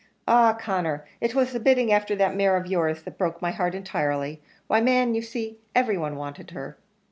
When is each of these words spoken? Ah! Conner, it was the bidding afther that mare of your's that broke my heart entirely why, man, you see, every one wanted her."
Ah! 0.27 0.53
Conner, 0.59 1.05
it 1.21 1.35
was 1.35 1.53
the 1.53 1.59
bidding 1.59 1.93
afther 1.93 2.15
that 2.15 2.35
mare 2.35 2.55
of 2.57 2.65
your's 2.65 3.03
that 3.03 3.19
broke 3.19 3.39
my 3.39 3.51
heart 3.51 3.75
entirely 3.75 4.41
why, 4.65 4.81
man, 4.81 5.13
you 5.13 5.21
see, 5.21 5.59
every 5.75 5.95
one 5.95 6.15
wanted 6.15 6.49
her." 6.49 6.75